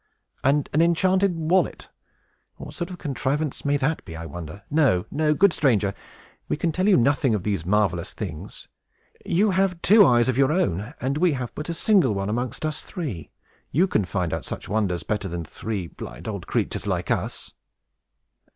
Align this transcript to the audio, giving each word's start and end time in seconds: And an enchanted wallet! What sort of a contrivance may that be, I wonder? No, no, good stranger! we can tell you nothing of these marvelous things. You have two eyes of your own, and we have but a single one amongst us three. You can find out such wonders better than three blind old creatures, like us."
And 0.43 0.67
an 0.73 0.81
enchanted 0.81 1.35
wallet! 1.37 1.89
What 2.55 2.73
sort 2.73 2.89
of 2.89 2.95
a 2.95 2.97
contrivance 2.97 3.63
may 3.63 3.77
that 3.77 4.03
be, 4.03 4.15
I 4.15 4.25
wonder? 4.25 4.63
No, 4.71 5.05
no, 5.11 5.35
good 5.35 5.53
stranger! 5.53 5.93
we 6.49 6.57
can 6.57 6.71
tell 6.71 6.87
you 6.87 6.97
nothing 6.97 7.35
of 7.35 7.43
these 7.43 7.67
marvelous 7.67 8.11
things. 8.13 8.67
You 9.23 9.51
have 9.51 9.79
two 9.83 10.03
eyes 10.03 10.27
of 10.27 10.39
your 10.39 10.51
own, 10.51 10.95
and 10.99 11.19
we 11.19 11.33
have 11.33 11.53
but 11.53 11.69
a 11.69 11.75
single 11.75 12.15
one 12.15 12.29
amongst 12.29 12.65
us 12.65 12.81
three. 12.81 13.29
You 13.69 13.85
can 13.87 14.03
find 14.03 14.33
out 14.33 14.43
such 14.43 14.67
wonders 14.67 15.03
better 15.03 15.27
than 15.27 15.45
three 15.45 15.85
blind 15.85 16.27
old 16.27 16.47
creatures, 16.47 16.87
like 16.87 17.11
us." 17.11 17.53